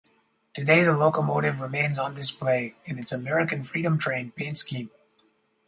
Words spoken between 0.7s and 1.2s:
the